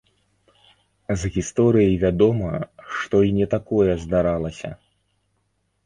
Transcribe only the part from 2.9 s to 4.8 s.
што і не такое здаралася.